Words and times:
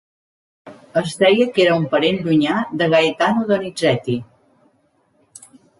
Es 1.01 1.13
deia 1.23 1.47
que 1.57 1.61
era 1.67 1.75
un 1.81 1.85
parent 1.93 2.19
llunyà 2.25 2.57
de 2.81 2.89
Gaetano 2.97 3.47
Donizetti. 3.53 4.21